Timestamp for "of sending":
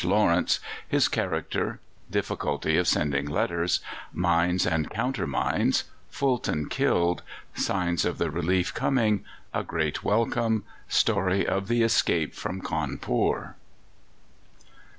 2.79-3.27